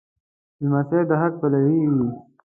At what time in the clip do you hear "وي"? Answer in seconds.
1.93-2.07